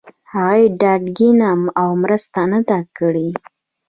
[0.33, 3.29] هغسې ډاډ ګيرنه او مرسته نه ده کړې